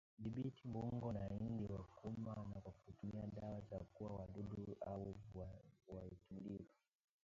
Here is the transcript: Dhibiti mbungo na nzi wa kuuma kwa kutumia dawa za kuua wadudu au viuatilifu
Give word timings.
Dhibiti 0.21 0.63
mbungo 0.71 1.07
na 1.17 1.23
nzi 1.45 1.65
wa 1.73 1.81
kuuma 1.95 2.33
kwa 2.63 2.71
kutumia 2.71 3.25
dawa 3.35 3.61
za 3.61 3.79
kuua 3.79 4.11
wadudu 4.19 4.77
au 4.81 5.15
viuatilifu 5.31 6.77